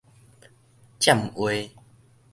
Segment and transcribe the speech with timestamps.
[0.99, 1.69] 僭話